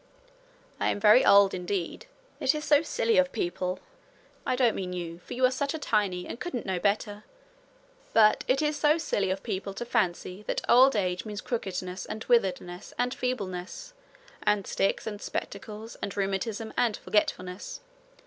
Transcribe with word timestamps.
'I 0.79 0.89
am 0.89 0.99
very 0.99 1.23
old 1.23 1.53
indeed. 1.53 2.07
It 2.39 2.55
is 2.55 2.65
so 2.65 2.81
silly 2.81 3.19
of 3.19 3.31
people 3.31 3.79
I 4.47 4.55
don't 4.55 4.73
mean 4.73 4.93
you, 4.93 5.19
for 5.19 5.35
you 5.35 5.45
are 5.45 5.51
such 5.51 5.75
a 5.75 5.77
tiny, 5.77 6.25
and 6.25 6.39
couldn't 6.39 6.65
know 6.65 6.79
better 6.79 7.23
but 8.11 8.43
it 8.47 8.63
is 8.63 8.75
so 8.79 8.97
silly 8.97 9.29
of 9.29 9.43
people 9.43 9.75
to 9.75 9.85
fancy 9.85 10.41
that 10.47 10.61
old 10.67 10.95
age 10.95 11.23
means 11.23 11.39
crookedness 11.39 12.07
and 12.07 12.25
witheredness 12.27 12.93
and 12.97 13.13
feebleness 13.13 13.93
and 14.41 14.65
sticks 14.65 15.05
and 15.05 15.21
spectacles 15.21 15.95
and 16.01 16.17
rheumatism 16.17 16.73
and 16.75 16.97
forgetfulness! 16.97 17.81